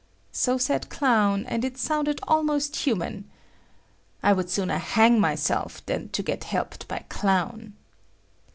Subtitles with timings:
[0.31, 3.29] So said Clown and it sounded almost human.
[4.23, 7.73] I would sooner hang myself than to get helped by Clown.